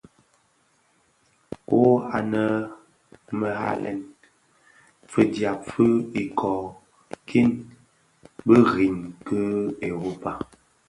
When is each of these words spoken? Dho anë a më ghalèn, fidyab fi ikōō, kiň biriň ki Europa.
Dho 1.67 1.81
anë 2.17 2.41
a 3.29 3.33
më 3.39 3.49
ghalèn, 3.59 3.99
fidyab 5.11 5.59
fi 5.71 5.85
ikōō, 6.21 6.57
kiň 7.27 7.47
biriň 8.47 8.95
ki 9.25 9.39
Europa. 9.91 10.31